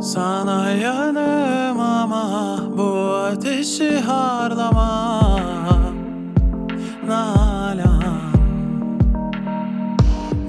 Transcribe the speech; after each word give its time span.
Sana 0.00 0.70
yanım 0.70 1.80
ama 1.80 2.58
bu 2.76 3.14
ateşi 3.32 4.00
harlama. 4.00 5.20
Nalan. 7.06 8.02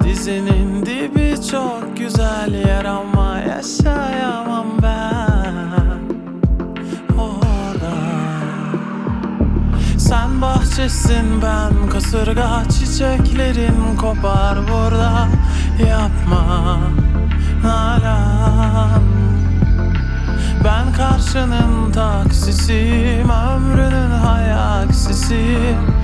Dizinin 0.04 0.86
dibi 0.86 1.34
çok 1.50 1.96
güzel 1.96 2.54
yer 2.54 2.84
ama 2.84 3.38
yaşayamam 3.38 4.66
ben. 4.82 5.64
Orada. 7.18 7.94
Sen 9.98 10.42
bahçesin 10.42 11.42
ben 11.42 11.90
kasırga 11.90 12.62
Çiçeklerin 12.70 13.96
kopar 13.96 14.58
burada. 14.68 15.28
Yapma. 15.88 16.78
Nalan 17.64 18.59
Ben 21.30 21.34
karşının 21.34 21.92
taksisiyim 21.92 23.30
Ömrünün 23.30 24.10
hayaksisiyim 24.10 25.99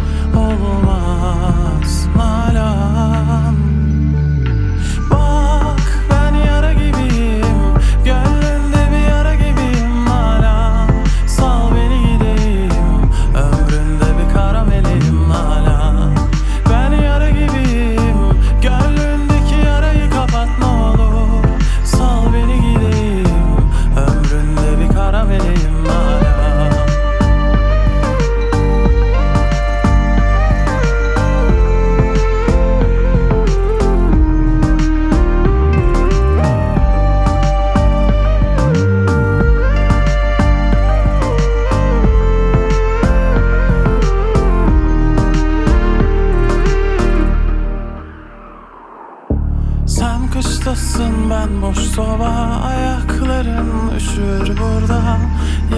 soba 51.94 52.62
Ayakların 52.64 53.96
üşür 53.96 54.56
burada 54.58 55.18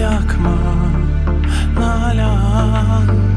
Yakma 0.01 0.55
Nalan 1.79 3.28